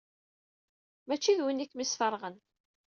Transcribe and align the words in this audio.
Mačči 1.07 1.37
d 1.37 1.39
winna 1.43 1.63
i 1.63 1.67
kem-yesfeṛɣen? 1.67 2.35